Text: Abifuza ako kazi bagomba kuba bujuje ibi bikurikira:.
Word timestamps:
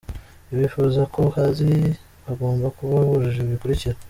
Abifuza 0.53 0.97
ako 1.07 1.21
kazi 1.35 1.71
bagomba 2.25 2.67
kuba 2.77 2.95
bujuje 3.07 3.39
ibi 3.41 3.51
bikurikira:. 3.55 3.97